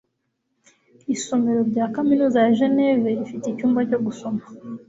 isomero 1.15 1.61
rya 1.71 1.85
kaminuza 1.95 2.37
ya 2.45 2.51
jeneve 2.59 3.07
rifite 3.19 3.45
icyumba 3.49 3.79
cyo 3.89 3.99
gusoma 4.05 4.41